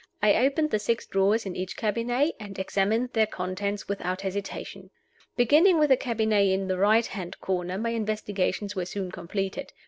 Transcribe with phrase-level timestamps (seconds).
[0.19, 4.89] I opened the si x drawers in each cabinet, and examined their contents without hesitation.
[5.37, 9.73] Beginning with the cabinet in the right hand corner, my investigations were soon completed.